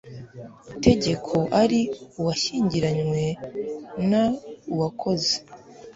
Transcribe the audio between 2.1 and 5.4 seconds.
uwashyingiranywe n uwakoze